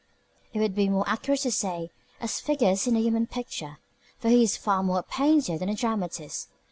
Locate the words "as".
2.19-2.39